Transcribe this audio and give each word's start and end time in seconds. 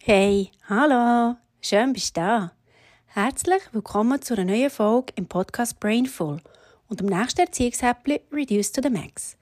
Hey, 0.00 0.52
hallo, 0.68 1.36
schön 1.60 1.92
bist 1.92 2.16
du 2.16 2.20
da. 2.20 2.52
Herzlich 3.08 3.60
willkommen 3.72 4.22
zu 4.22 4.34
einer 4.34 4.44
neuen 4.44 4.70
Folge 4.70 5.12
im 5.16 5.26
Podcast 5.26 5.78
Brainful 5.80 6.40
und 6.88 7.00
dem 7.00 7.08
nächsten 7.08 7.40
Erziehungshäppchen 7.40 8.20
Reduce 8.32 8.72
to 8.72 8.80
the 8.80 8.88
Max. 8.88 9.36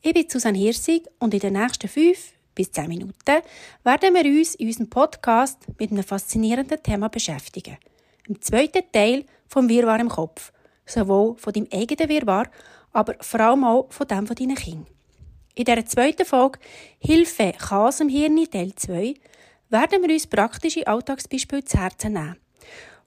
Ich 0.00 0.14
bin 0.14 0.28
Susanne 0.28 0.58
Hirsig 0.58 1.06
und 1.20 1.34
in 1.34 1.40
den 1.40 1.52
nächsten 1.52 1.88
fünf 1.88 2.32
bis 2.54 2.72
zehn 2.72 2.88
Minuten 2.88 3.42
werden 3.84 4.14
wir 4.14 4.24
uns 4.24 4.56
in 4.56 4.66
unserem 4.66 4.90
Podcast 4.90 5.58
mit 5.78 5.92
einem 5.92 6.02
faszinierenden 6.02 6.82
Thema 6.82 7.08
beschäftigen. 7.08 7.76
Im 8.26 8.40
zweiten 8.40 8.90
Teil 8.90 9.24
vom 9.46 9.68
Wirrwarr 9.68 10.00
im 10.00 10.08
Kopf. 10.08 10.52
Sowohl 10.84 11.36
von 11.36 11.52
deinem 11.52 11.68
eigenen 11.72 12.08
Wirrwarr, 12.08 12.50
aber 12.92 13.14
vor 13.20 13.40
allem 13.40 13.62
auch 13.62 13.92
von 13.92 14.08
dem 14.08 14.26
von 14.26 14.34
deinen 14.34 14.56
Kindern. 14.56 14.86
In 15.54 15.64
dieser 15.64 15.86
zweiten 15.86 16.24
Folge 16.24 16.58
Hilfe 16.98 17.52
Chaos 17.56 18.00
im 18.00 18.08
Hirn 18.08 18.50
Teil 18.50 18.74
2 18.74 19.14
werden 19.70 20.02
wir 20.02 20.12
uns 20.12 20.26
praktische 20.26 20.86
Alltagsbeispiele 20.86 21.64
zu 21.64 21.78
Herzen 21.78 22.14
nehmen, 22.14 22.36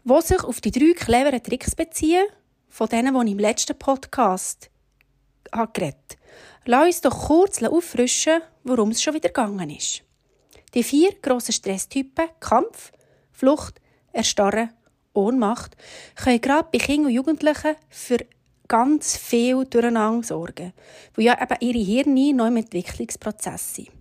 die 0.03 0.21
sich 0.21 0.43
auf 0.43 0.61
die 0.61 0.71
drei 0.71 0.93
cleveren 0.93 1.43
Tricks 1.43 1.75
beziehen, 1.75 2.25
von 2.69 2.87
denen, 2.87 3.13
die 3.13 3.25
ich 3.25 3.31
im 3.31 3.39
letzten 3.39 3.77
Podcast 3.77 4.69
geredet 5.51 5.73
habe. 5.75 5.95
Lass 6.65 6.85
uns 6.85 7.01
doch 7.01 7.27
kurz 7.27 7.61
auffrischen, 7.63 8.41
worum 8.63 8.91
es 8.91 9.01
schon 9.01 9.15
wieder 9.15 9.29
gegangen 9.29 9.69
ist. 9.69 10.03
Die 10.73 10.83
vier 10.83 11.13
grossen 11.21 11.53
Stresstypen 11.53 12.29
Kampf, 12.39 12.91
Flucht, 13.31 13.81
Erstarren, 14.13 14.69
Ohnmacht 15.13 15.75
können 16.15 16.39
gerade 16.39 16.69
bei 16.71 16.77
Kindern 16.77 17.07
und 17.07 17.13
Jugendlichen 17.13 17.75
für 17.89 18.19
ganz 18.67 19.17
viel 19.17 19.65
Durcheinander 19.65 20.25
sorgen, 20.25 20.71
weil 21.15 21.25
ja 21.25 21.41
eben 21.41 21.57
ihre 21.59 21.83
Hirne 21.83 22.33
noch 22.33 22.47
im 22.47 22.57
Entwicklungsprozess 22.57 23.75
sind. 23.75 24.00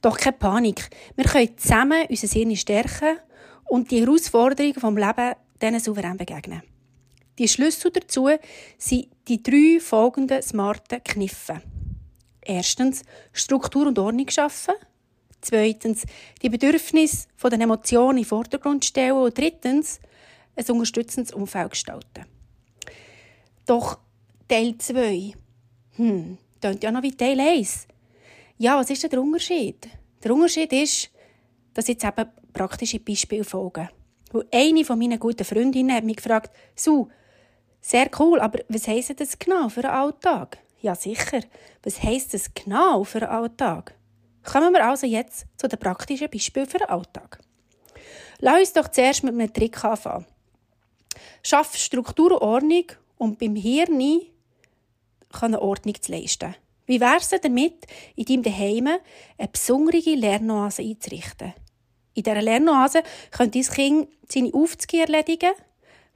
Doch 0.00 0.16
keine 0.16 0.36
Panik. 0.36 0.90
Wir 1.16 1.24
können 1.24 1.56
zusammen 1.56 2.06
unser 2.08 2.28
Hirn 2.28 2.56
stärken 2.56 3.18
und 3.64 3.90
die 3.90 4.00
Herausforderungen 4.00 4.74
vom 4.74 4.96
Leben 4.96 5.34
denen 5.60 5.80
souverän 5.80 6.16
begegnen. 6.16 6.62
Die 7.38 7.48
Schlüssel 7.48 7.90
dazu 7.90 8.28
sind 8.76 9.08
die 9.28 9.42
drei 9.42 9.80
folgenden 9.80 10.42
smarten 10.42 11.02
Kniffe. 11.02 11.62
Erstens 12.42 13.02
Struktur 13.32 13.86
und 13.86 13.98
Ordnung 13.98 14.28
schaffen. 14.28 14.74
Zweitens 15.40 16.04
die 16.42 16.48
Bedürfnisse 16.48 17.26
den 17.50 17.60
Emotionen 17.60 18.18
in 18.18 18.24
den 18.24 18.28
Vordergrund 18.28 18.84
stellen. 18.84 19.12
Und 19.12 19.36
drittens 19.36 20.00
ein 20.54 20.64
unterstützendes 20.70 21.32
Umfeld 21.32 21.70
gestalten. 21.70 22.26
Doch 23.66 23.98
Teil 24.48 24.76
2, 24.76 25.32
hm, 25.96 26.38
klingt 26.60 26.82
ja 26.82 26.92
noch 26.92 27.02
wie 27.02 27.16
Teil 27.16 27.40
1. 27.40 27.86
Ja, 28.62 28.78
was 28.78 28.90
ist 28.90 29.02
denn 29.02 29.10
der 29.10 29.20
Unterschied? 29.20 29.88
Der 30.22 30.32
Unterschied 30.32 30.72
ist, 30.72 31.10
dass 31.74 31.88
jetzt 31.88 32.04
eben 32.04 32.30
praktische 32.52 33.00
Beispiele 33.00 33.42
folgen. 33.42 33.88
Weil 34.30 34.46
eine 34.52 34.84
von 34.84 35.00
meinen 35.00 35.18
guten 35.18 35.44
Freundinnen 35.44 35.92
hat 35.92 36.04
mich 36.04 36.18
gefragt, 36.18 36.54
«Su, 36.76 37.08
sehr 37.80 38.08
cool, 38.20 38.38
aber 38.38 38.60
was 38.68 38.86
heisst 38.86 39.18
das 39.18 39.36
genau 39.36 39.68
für 39.68 39.82
einen 39.82 39.96
Alltag?» 39.98 40.58
Ja, 40.80 40.94
sicher. 40.94 41.40
Was 41.82 42.04
heisst 42.04 42.34
das 42.34 42.54
genau 42.54 43.02
für 43.02 43.22
einen 43.22 43.32
Alltag? 43.32 43.96
Kommen 44.44 44.72
wir 44.72 44.86
also 44.86 45.08
jetzt 45.08 45.46
zu 45.56 45.66
den 45.66 45.80
praktischen 45.80 46.30
Beispielen 46.30 46.68
für 46.68 46.78
den 46.78 46.88
Alltag. 46.88 47.40
Lass 48.38 48.60
uns 48.60 48.72
doch 48.74 48.86
zuerst 48.86 49.24
mit 49.24 49.34
einem 49.34 49.52
Trick 49.52 49.84
anfangen. 49.84 50.26
Schaff 51.42 51.76
Struktur 51.76 52.30
und 52.30 52.42
Ordnung, 52.42 52.84
um 53.18 53.36
beim 53.36 53.56
Hirn 53.56 54.20
Ordnung 55.56 56.00
zu 56.00 56.12
leisten. 56.12 56.54
Wie 56.92 57.00
wäre 57.00 57.16
es 57.16 57.30
damit, 57.30 57.86
in 58.16 58.24
deinem 58.26 58.42
Daheim 58.42 58.86
eine 59.38 59.48
besondere 59.50 60.14
Lernoase 60.14 60.82
einzurichten? 60.82 61.54
In 62.12 62.22
dieser 62.22 62.42
Lernoase 62.42 63.02
könnte 63.30 63.62
dein 63.62 63.74
Kind 63.74 64.08
seine 64.28 64.52
Aufzüge 64.52 65.00
erledigen. 65.00 65.52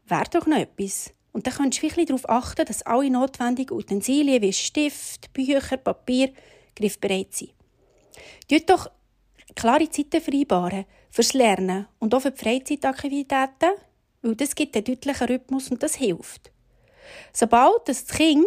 Wäre 0.07 0.29
doch 0.31 0.47
noch 0.47 0.59
etwas. 0.59 1.15
Und 1.33 1.47
dann 1.47 1.55
könntest 1.55 1.83
du 1.83 1.87
wirklich 1.87 2.09
darauf 2.09 2.29
achten, 2.29 2.67
dass 2.67 2.83
alle 2.83 3.09
notwendigen 3.09 3.75
Utensilien 3.75 4.43
wie 4.43 4.53
Stift, 4.53 5.33
Bücher, 5.33 5.79
Papier 5.79 6.31
griffbereit 6.75 7.33
sind. 7.33 7.55
Tut 8.47 8.69
doch 8.69 8.91
klare 9.55 9.89
Zeiten 9.89 10.21
vereinbaren 10.21 10.85
fürs 11.09 11.33
Lernen 11.33 11.87
und 12.01 12.15
auch 12.15 12.21
für 12.21 12.33
die 12.33 12.39
Freizeitaktivitäten, 12.45 13.71
weil 14.21 14.37
das 14.37 14.55
gibt 14.55 14.77
einen 14.77 14.85
deutlichen 14.85 15.27
Rhythmus 15.27 15.71
und 15.71 15.83
das 15.83 15.95
hilft. 15.95 16.53
Sobald 17.33 17.89
das 17.89 18.07
Kind 18.07 18.45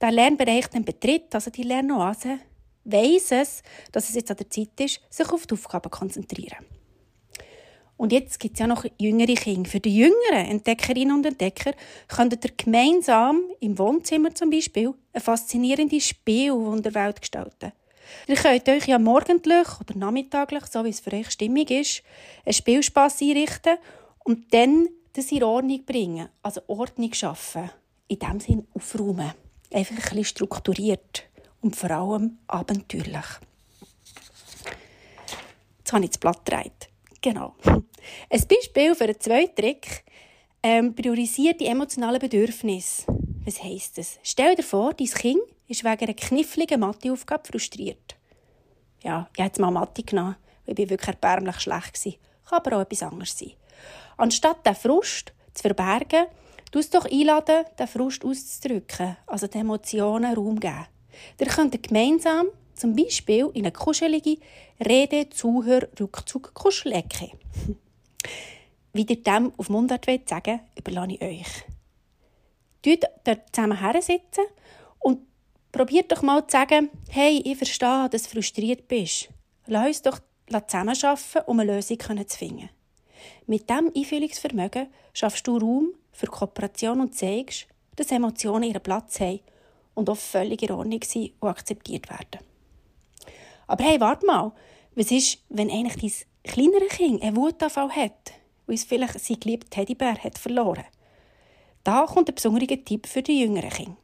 der 0.00 0.10
Lernbereich 0.10 0.68
dann 0.68 0.84
betritt, 0.84 1.34
also 1.34 1.50
die 1.50 1.62
Lernoase, 1.62 2.38
weiss 2.84 3.32
es, 3.32 3.62
dass 3.92 4.08
es 4.08 4.14
jetzt 4.14 4.30
an 4.30 4.36
der 4.36 4.50
Zeit 4.50 4.78
ist, 4.80 5.00
sich 5.10 5.28
auf 5.30 5.46
die 5.46 5.54
Aufgaben 5.54 5.90
zu 5.90 5.98
konzentrieren. 5.98 6.64
Und 7.96 8.12
jetzt 8.12 8.40
gibt 8.40 8.54
es 8.54 8.60
ja 8.60 8.66
noch 8.66 8.84
jüngere 8.98 9.34
Kinder. 9.34 9.70
Für 9.70 9.80
die 9.80 9.96
jüngeren 9.96 10.46
Entdeckerinnen 10.50 11.16
und 11.16 11.26
Entdecker 11.26 11.72
könntet 12.08 12.44
ihr 12.44 12.52
gemeinsam 12.56 13.40
im 13.60 13.78
Wohnzimmer 13.78 14.34
zum 14.34 14.50
Beispiel 14.50 14.92
eine 15.12 15.20
faszinierende 15.20 16.00
Spielwunderwelt 16.00 17.20
gestalten. 17.20 17.72
Ihr 18.26 18.36
könnt 18.36 18.68
euch 18.68 18.86
ja 18.86 18.98
morgendlich 18.98 19.68
oder 19.80 19.96
nachmittaglich, 19.96 20.66
so 20.66 20.84
wie 20.84 20.90
es 20.90 21.00
für 21.00 21.12
euch 21.12 21.30
stimmig 21.30 21.70
ist, 21.70 22.02
einen 22.44 22.52
Spielspass 22.52 23.22
einrichten 23.22 23.78
und 24.24 24.52
dann 24.52 24.88
das 25.12 25.30
in 25.30 25.44
Ordnung 25.44 25.84
bringen, 25.84 26.28
also 26.42 26.60
Ordnung 26.66 27.12
schaffen. 27.14 27.70
In 28.08 28.18
dem 28.18 28.40
Sinn 28.40 28.66
aufräumen 28.74 29.32
einfach 29.74 29.94
ein 29.96 30.02
bisschen 30.02 30.24
strukturiert 30.24 31.24
und 31.60 31.76
vor 31.76 31.90
allem 31.90 32.38
abenteuerlich. 32.46 33.26
Jetzt 35.78 35.92
habe 35.92 36.04
ich 36.04 36.10
das 36.10 36.18
Blatt 36.18 36.44
gedreht. 36.44 36.88
Genau. 37.20 37.54
Ein 38.30 38.44
Beispiel 38.48 38.94
für 38.94 39.04
einen 39.04 39.20
zweiten 39.20 39.54
Trick 39.56 40.04
ähm, 40.62 40.94
priorisiert 40.94 41.60
die 41.60 41.66
emotionalen 41.66 42.20
Bedürfnisse. 42.20 43.04
Was 43.44 43.62
heisst 43.62 43.98
das? 43.98 44.18
Stell 44.22 44.54
dir 44.54 44.62
vor, 44.62 44.94
dein 44.94 45.06
Kind 45.06 45.42
ist 45.68 45.84
wegen 45.84 46.04
einer 46.04 46.14
kniffligen 46.14 46.80
Matheaufgabe 46.80 47.46
frustriert. 47.46 48.16
Ja, 49.02 49.28
ich 49.34 49.40
habe 49.40 49.48
jetzt 49.48 49.58
mal 49.58 49.70
Mathe 49.70 50.02
genommen, 50.02 50.36
weil 50.64 50.78
ich 50.78 50.88
wirklich 50.88 51.08
erbärmlich 51.08 51.60
schlecht 51.60 52.06
war. 52.06 52.12
Kann 52.48 52.58
aber 52.58 52.76
auch 52.76 52.80
etwas 52.82 53.02
anderes 53.02 53.38
sein. 53.38 53.52
Anstatt 54.16 54.64
den 54.64 54.74
Frust 54.74 55.32
zu 55.52 55.62
verbergen, 55.62 56.26
Du 56.74 56.80
es 56.80 56.90
doch 56.90 57.04
einladen, 57.04 57.66
den 57.78 57.86
Frust 57.86 58.24
auszudrücken, 58.24 59.16
also 59.28 59.46
den 59.46 59.60
Emotionen 59.60 60.34
Raum 60.34 60.58
geben. 60.58 60.88
Ihr 61.38 61.46
könnt 61.46 61.80
gemeinsam 61.80 62.48
zum 62.74 62.96
Beispiel 62.96 63.48
in 63.54 63.62
eine 63.62 63.70
kuschelige 63.70 64.38
Rede, 64.84 65.30
Zuhör, 65.30 65.86
Rückzug, 66.00 66.52
Kuschelecke. 66.52 67.30
Wie 68.92 69.06
ihr 69.08 69.22
dem 69.22 69.52
auf 69.56 69.68
Mundart 69.68 70.08
wollt 70.08 70.28
sagen, 70.28 70.62
überlasse 70.76 71.12
ich 71.12 71.22
euch. 71.22 71.64
Dort 72.82 73.04
dort 73.22 73.54
zusammen 73.54 74.02
sitzen 74.02 74.44
und 74.98 75.20
probiert 75.70 76.10
doch 76.10 76.22
mal 76.22 76.44
zu 76.44 76.56
sagen, 76.56 76.90
hey, 77.08 77.40
ich 77.44 77.56
verstehe, 77.56 78.08
dass 78.10 78.24
du 78.24 78.30
frustriert 78.30 78.88
bist. 78.88 79.28
Lass 79.68 79.86
uns 79.86 80.02
doch 80.02 80.18
zusammenarbeiten, 80.66 81.42
um 81.46 81.60
eine 81.60 81.76
Lösung 81.76 82.00
zu 82.00 82.36
finden. 82.36 82.68
Mit 83.46 83.70
diesem 83.70 83.92
Einfühlungsvermögen 83.94 84.88
schaffst 85.12 85.46
du 85.46 85.58
Raum 85.58 85.94
für 86.14 86.26
Kooperation 86.26 87.00
und 87.00 87.14
zeigst, 87.14 87.66
dass 87.96 88.10
Emotionen 88.10 88.70
ihren 88.70 88.82
Platz 88.82 89.20
haben 89.20 89.40
und 89.94 90.08
auch 90.08 90.16
völlig 90.16 90.62
in 90.62 90.72
Ordnung 90.72 91.02
sind 91.04 91.32
und 91.40 91.48
akzeptiert 91.48 92.08
werden. 92.08 92.40
Aber 93.66 93.84
hey, 93.84 94.00
warte 94.00 94.26
mal, 94.26 94.52
was 94.94 95.10
ist, 95.10 95.38
wenn 95.48 95.70
eigentlich 95.70 96.26
dein 96.44 96.52
kleinere 96.54 96.86
Kind 96.86 97.22
einen 97.22 97.36
Wutanfall 97.36 97.90
hat, 97.90 98.32
weil 98.66 98.76
es 98.76 98.84
vielleicht 98.84 99.18
seinen 99.20 99.40
geliebten 99.40 99.70
Teddybär 99.70 100.16
hat 100.22 100.38
verloren? 100.38 100.84
Da 101.82 102.06
kommt 102.06 102.28
ein 102.28 102.34
besonderer 102.34 102.82
Tipp 102.82 103.06
für 103.06 103.22
die 103.22 103.40
jüngeren 103.40 103.70
Kinder. 103.70 103.96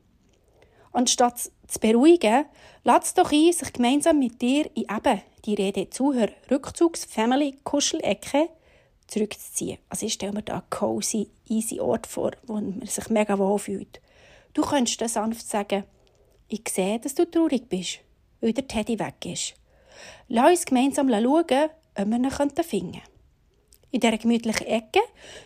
Anstatt 0.93 1.38
zu 1.38 1.78
beruhigen, 1.81 2.47
lass 2.82 3.15
doch 3.15 3.31
ein, 3.31 3.53
sich 3.53 3.72
gemeinsam 3.72 4.19
mit 4.19 4.43
dir 4.43 4.69
in 4.75 4.82
eben 4.82 5.22
die 5.44 5.54
Rede 5.54 5.88
Zuhör, 5.88 6.28
Rückzugs-, 6.50 7.06
Family-, 7.06 7.56
Kuschelecke 7.62 8.49
zurückzuziehen. 9.11 9.79
Also 9.89 10.07
ich 10.07 10.15
stelle 10.15 10.33
mir 10.33 10.43
da 10.43 10.55
einen 10.55 10.71
cozy, 10.71 11.29
easy 11.49 11.81
Ort 11.81 12.07
vor, 12.07 12.33
wo 12.47 12.55
man 12.55 12.87
sich 12.87 13.09
mega 13.11 13.39
wohl 13.39 13.59
fühlt. 13.59 14.01
Du 14.55 14.62
könntest 14.62 15.01
dann 15.01 15.09
sanft 15.09 15.47
sagen, 15.47 15.85
ich 16.49 16.69
sehe, 16.69 16.99
dass 16.99 17.15
du 17.15 17.31
traurig 17.31 17.69
bist, 17.69 18.01
weil 18.41 18.53
der 18.53 18.67
Teddy 18.67 18.99
weg 18.99 19.25
ist. 19.25 19.55
Lass 20.29 20.51
uns 20.51 20.67
gemeinsam 20.67 21.09
schauen, 21.09 21.25
ob 21.25 22.07
wir 22.07 22.17
ihn 22.17 22.31
finden 22.31 22.93
können. 22.93 23.03
In 23.93 24.01
dieser 24.01 24.19
gemütlichen 24.19 24.67
Ecke 24.67 25.01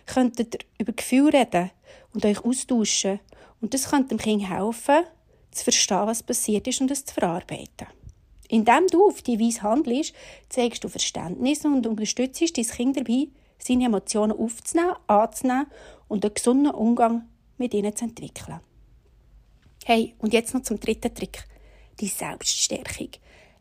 könntet 0.06 0.54
ihr 0.54 0.60
über 0.78 0.92
Gefühle 0.92 1.32
reden 1.32 1.70
und 2.12 2.24
euch 2.24 2.44
austauschen. 2.44 3.20
Und 3.60 3.72
das 3.72 3.90
könnte 3.90 4.08
dem 4.08 4.18
Kind 4.18 4.48
helfen, 4.48 5.04
zu 5.50 5.64
verstehen, 5.64 6.06
was 6.06 6.22
passiert 6.22 6.66
ist 6.66 6.80
und 6.80 6.90
es 6.90 7.04
zu 7.04 7.14
verarbeiten. 7.14 7.86
Indem 8.48 8.86
du 8.88 9.06
auf 9.06 9.22
die 9.22 9.40
Weise 9.40 9.62
handelst, 9.62 10.14
zeigst 10.48 10.84
du 10.84 10.88
Verständnis 10.88 11.64
und 11.64 11.86
unterstützt 11.86 12.42
dein 12.56 12.66
Kind 12.66 12.96
dabei, 12.96 13.28
seine 13.58 13.86
Emotionen 13.86 14.32
aufzunehmen, 14.32 14.94
anzunehmen 15.06 15.66
und 16.08 16.24
einen 16.24 16.34
gesunden 16.34 16.72
Umgang 16.72 17.28
mit 17.58 17.74
ihnen 17.74 17.94
zu 17.94 18.04
entwickeln. 18.04 18.60
Hey, 19.84 20.14
und 20.18 20.32
jetzt 20.32 20.54
noch 20.54 20.62
zum 20.62 20.80
dritten 20.80 21.14
Trick. 21.14 21.44
Die 22.00 22.08
Selbststärkung. 22.08 23.10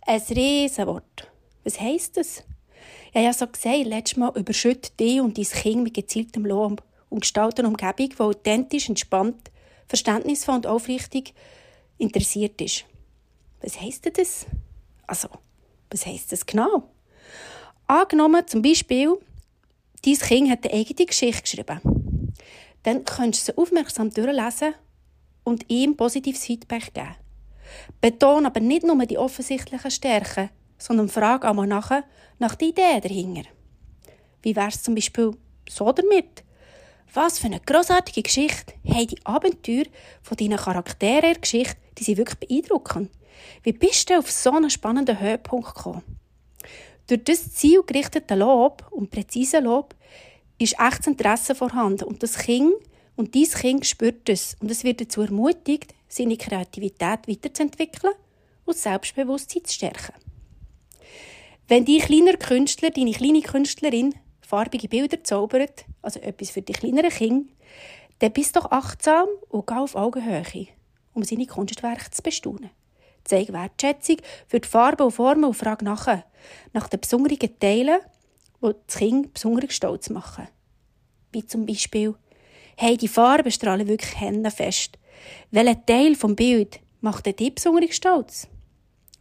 Ein 0.01 0.21
Riesenwort. 0.29 1.31
Was 1.63 1.79
heisst 1.79 2.17
das? 2.17 2.43
Ich 3.09 3.15
habe 3.15 3.25
ja 3.25 3.33
so 3.33 3.47
gesagt, 3.47 3.85
letztes 3.85 4.17
Mal 4.17 4.31
überschüttet 4.35 4.99
dich 4.99 5.21
und 5.21 5.37
dein 5.37 5.45
Kind 5.45 5.83
mit 5.83 5.93
gezieltem 5.93 6.45
Lob 6.45 6.81
und 7.09 7.21
gestalte 7.21 7.61
eine 7.61 7.69
Umgebung, 7.69 8.09
die 8.09 8.19
authentisch, 8.19 8.89
entspannt, 8.89 9.51
verständnisvoll 9.87 10.55
und 10.55 10.67
aufrichtig 10.67 11.33
interessiert 11.97 12.59
ist. 12.61 12.85
Was 13.61 13.79
heisst 13.79 14.09
das? 14.17 14.45
Also, 15.05 15.29
was 15.91 16.05
heisst 16.05 16.31
das 16.31 16.45
genau? 16.45 16.89
Angenommen 17.85 18.47
zum 18.47 18.61
Beispiel, 18.61 19.17
dein 20.05 20.17
Kind 20.17 20.49
hat 20.49 20.65
eine 20.65 20.73
eigene 20.73 21.05
Geschichte 21.05 21.41
geschrieben. 21.41 22.33
Dann 22.83 23.05
könntest 23.05 23.47
du 23.47 23.53
sie 23.53 23.57
aufmerksam 23.57 24.09
durchlesen 24.09 24.75
und 25.43 25.69
ihm 25.69 25.95
positives 25.95 26.45
Feedback 26.45 26.93
geben. 26.93 27.15
Beton 28.01 28.45
aber 28.45 28.59
nicht 28.59 28.85
nur 28.85 29.05
die 29.05 29.17
offensichtlichen 29.17 29.91
Stärken, 29.91 30.49
sondern 30.77 31.09
frag 31.09 31.45
einmal 31.45 31.67
nach, 31.67 32.03
nach 32.39 32.55
der 32.55 32.67
Idee 32.67 32.99
dahinter. 33.01 33.49
Wie 34.41 34.55
wär's 34.55 34.83
zum 34.83 34.95
Beispiel 34.95 35.31
so 35.69 35.91
damit? 35.91 36.43
Was 37.13 37.39
für 37.39 37.47
eine 37.47 37.59
grossartige 37.59 38.23
Geschichte 38.23 38.73
haben 38.85 39.07
die 39.07 39.25
Abenteuer 39.25 39.85
von 40.21 40.35
deinen 40.35 40.57
Charakteren 40.57 41.39
Geschichte, 41.39 41.77
die 41.97 42.03
sie 42.03 42.17
wirklich 42.17 42.39
beeindrucken. 42.39 43.09
Wie 43.61 43.71
bist 43.71 44.09
du 44.09 44.17
auf 44.17 44.31
so 44.31 44.51
einen 44.51 44.69
spannenden 44.69 45.19
Höhepunkt 45.19 45.75
gekommen? 45.75 46.01
Durch 47.07 47.23
das 47.23 47.53
zielgerichtete 47.53 48.35
Lob 48.35 48.85
und 48.91 49.11
präzise 49.11 49.59
Lob 49.59 49.95
ist 50.57 50.79
echtes 50.79 51.07
Interesse 51.07 51.55
vorhanden 51.55 52.05
und 52.05 52.23
das 52.23 52.37
Kind 52.37 52.73
und 53.15 53.35
dein 53.35 53.43
Kind 53.43 53.85
spürt 53.85 54.29
es 54.29 54.55
und 54.61 54.71
es 54.71 54.83
wird 54.83 55.01
dazu 55.01 55.21
ermutigt, 55.21 55.93
seine 56.07 56.37
Kreativität 56.37 57.27
weiterzuentwickeln 57.27 58.13
und 58.65 58.77
Selbstbewusstsein 58.77 59.65
zu 59.65 59.73
stärken. 59.73 60.13
Wenn 61.67 61.85
dein 61.85 61.99
kleiner 61.99 62.37
Künstler, 62.37 62.89
deine 62.89 63.11
kleine 63.11 63.41
Künstlerin 63.41 64.15
farbige 64.41 64.87
Bilder 64.87 65.23
zaubert, 65.23 65.85
also 66.01 66.19
etwas 66.19 66.51
für 66.51 66.61
die 66.61 66.73
kleineren 66.73 67.09
Kinder, 67.09 67.49
dann 68.19 68.31
bist 68.31 68.55
doch 68.55 68.71
achtsam 68.71 69.27
und 69.49 69.67
geh 69.67 69.75
auf 69.75 69.95
Augenhöhe, 69.95 70.67
um 71.13 71.23
seine 71.23 71.47
Kunstwerke 71.47 72.11
zu 72.11 72.21
bestaunen. 72.21 72.69
Zeig 73.23 73.53
Wertschätzung 73.53 74.17
für 74.47 74.59
die 74.59 74.67
Farben 74.67 75.03
und 75.03 75.11
Formen 75.11 75.45
und 75.45 75.53
frag 75.53 75.81
nachher 75.81 76.25
nach 76.73 76.87
den 76.87 76.99
besonderen 76.99 77.59
Teilen, 77.59 77.99
die 78.61 78.71
das 78.87 78.97
Kind 78.97 79.33
besonders 79.33 79.73
stolz 79.73 80.09
machen. 80.09 80.47
Wie 81.31 81.45
zum 81.45 81.65
Beispiel, 81.65 82.15
hey, 82.77 82.97
die 82.97 83.07
Farben 83.07 83.51
strahlen 83.51 83.87
wirklich 83.87 84.19
Hände 84.19 84.51
fest. 84.51 84.97
Welcher 85.51 85.85
Teil 85.85 86.15
vom 86.15 86.35
Bild 86.35 86.79
macht 87.01 87.25
dich 87.25 87.55
besonders 87.55 87.95
stolz? 87.95 88.47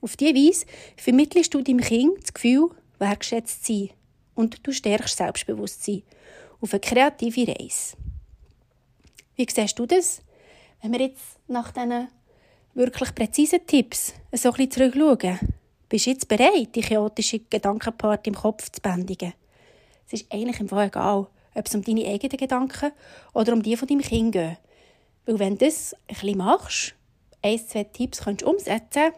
Auf 0.00 0.16
diese 0.16 0.34
Weise 0.34 0.66
vermittelst 0.96 1.54
du 1.54 1.62
deinem 1.62 1.80
Kind 1.80 2.22
das 2.22 2.34
Gefühl, 2.34 2.70
wertschätzt 2.98 3.64
zu 3.64 3.72
sein 3.72 3.90
und 4.34 4.66
du 4.66 4.72
stärkst 4.72 5.16
Selbstbewusstsein 5.16 6.02
auf 6.60 6.72
eine 6.72 6.80
kreative 6.80 7.48
Reise. 7.48 7.96
Wie 9.36 9.46
siehst 9.48 9.78
du 9.78 9.86
das, 9.86 10.22
wenn 10.80 10.92
wir 10.92 11.00
jetzt 11.00 11.38
nach 11.48 11.72
diesen 11.72 12.08
wirklich 12.74 13.14
präzisen 13.14 13.66
Tipps 13.66 14.14
so 14.32 14.50
ein 14.50 14.54
bisschen 14.54 14.92
zurückschauen? 14.92 15.38
Bist 15.88 16.06
du 16.06 16.10
jetzt 16.10 16.28
bereit, 16.28 16.74
die 16.74 16.80
chaotische 16.80 17.40
Gedankenparty 17.40 18.30
im 18.30 18.36
Kopf 18.36 18.70
zu 18.70 18.80
bändigen? 18.80 19.34
Es 20.06 20.14
ist 20.14 20.32
eigentlich 20.32 20.60
im 20.60 20.68
Fall 20.68 20.86
egal, 20.86 21.26
ob 21.54 21.66
es 21.66 21.74
um 21.74 21.82
deine 21.82 22.06
eigenen 22.06 22.38
Gedanken 22.38 22.92
oder 23.34 23.52
um 23.52 23.62
die 23.62 23.76
von 23.76 23.88
deinem 23.88 24.00
Kind 24.00 24.32
geht. 24.32 24.58
Weil 25.26 25.38
wenn 25.38 25.58
du 25.58 25.66
das 25.66 25.94
ein 25.94 26.14
bisschen 26.14 26.38
machst, 26.38 26.94
ein, 27.42 27.58
zwei 27.58 27.84
Tipps 27.84 28.22
könntest 28.22 28.50
umsetzen, 28.50 29.12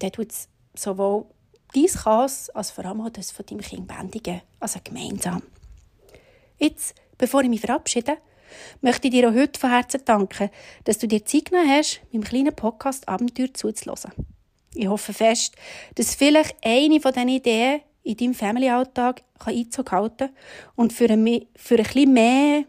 dann 0.00 0.12
tut 0.12 0.32
es 0.32 0.48
sowohl 0.74 1.26
dein 1.74 1.86
Chaos 1.86 2.50
als 2.50 2.70
vor 2.70 2.84
allem 2.84 3.00
auch 3.00 3.10
das 3.10 3.30
von 3.30 3.46
deinem 3.46 3.60
Kind 3.60 3.86
bändigen. 3.86 4.42
Also 4.60 4.80
gemeinsam. 4.82 5.42
Jetzt, 6.58 6.94
bevor 7.16 7.42
ich 7.42 7.48
mich 7.48 7.60
verabschiede, 7.60 8.18
möchte 8.80 9.08
ich 9.08 9.14
dir 9.14 9.28
auch 9.28 9.34
heute 9.34 9.58
von 9.58 9.70
Herzen 9.70 10.02
danken, 10.04 10.50
dass 10.84 10.98
du 10.98 11.08
dir 11.08 11.24
Zeit 11.24 11.46
genommen 11.46 11.70
hast, 11.70 12.00
meinem 12.12 12.24
kleinen 12.24 12.54
Podcast 12.54 13.08
Abenteuer 13.08 13.52
zuzulassen. 13.52 14.12
Ich 14.74 14.86
hoffe 14.86 15.12
fest, 15.12 15.56
dass 15.94 16.14
vielleicht 16.14 16.56
eine 16.64 17.00
von 17.00 17.12
diesen 17.12 17.28
Ideen 17.28 17.80
in 18.02 18.16
deinem 18.16 18.34
Family-Alltag 18.34 19.22
Einzug 19.44 19.92
halten 19.92 20.30
und 20.76 20.92
für 20.92 21.10
ein, 21.10 21.46
für 21.56 21.76
ein 21.76 21.84
bisschen 21.84 22.12
mehr 22.12 22.64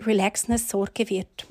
Relaxness 0.00 0.68
sorgen 0.68 1.08
wird. 1.08 1.46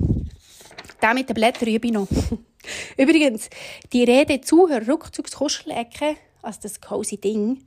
Da 1.00 1.14
mit 1.14 1.30
den 1.30 1.34
Blättern 1.34 1.70
übe 1.70 1.88
ich 1.88 1.94
noch. 1.94 2.08
Übrigens, 2.98 3.50
die 3.94 4.04
Rede 4.04 4.42
Zuhörer 4.42 4.88
Rückzugskuschelecke 4.88 6.18
als 6.42 6.60
das 6.60 6.82
cozy 6.82 7.18
Ding. 7.18 7.64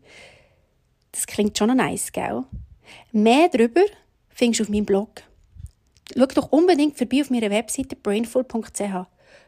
Das 1.12 1.26
klingt 1.26 1.56
schon 1.56 1.76
nice, 1.76 2.12
gell? 2.12 2.44
Mehr 3.12 3.48
darüber 3.48 3.82
findest 4.28 4.60
du 4.60 4.64
auf 4.64 4.68
meinem 4.70 4.84
Blog. 4.84 5.22
Schau 6.16 6.26
doch 6.26 6.52
unbedingt 6.52 6.98
vorbei 6.98 7.20
auf 7.20 7.30
meiner 7.30 7.50
Webseite 7.50 7.96
brainful.ch. 7.96 9.06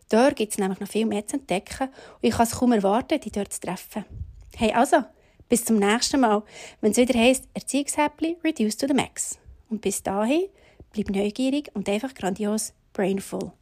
Dort 0.08 0.36
gibt 0.36 0.52
es 0.52 0.58
nämlich 0.58 0.80
noch 0.80 0.88
viel 0.88 1.06
mehr 1.06 1.26
zu 1.26 1.36
entdecken 1.36 1.88
und 1.88 2.28
ich 2.28 2.34
kann 2.34 2.46
es 2.46 2.52
kaum 2.52 2.72
erwarten, 2.72 3.20
dich 3.20 3.32
dort 3.32 3.52
zu 3.52 3.60
treffen. 3.60 4.04
Hey, 4.56 4.72
also, 4.72 4.98
bis 5.48 5.64
zum 5.64 5.76
nächsten 5.76 6.20
Mal, 6.20 6.42
wenn 6.80 6.92
es 6.92 6.98
wieder 6.98 7.18
heisst 7.18 7.48
Erziehungshäppli 7.54 8.38
Reduce 8.44 8.76
to 8.76 8.86
the 8.86 8.94
Max. 8.94 9.38
Und 9.68 9.80
bis 9.80 10.02
dahin, 10.02 10.46
bleib 10.92 11.10
neugierig 11.10 11.70
und 11.74 11.88
einfach 11.88 12.14
grandios 12.14 12.74
brainful. 12.92 13.52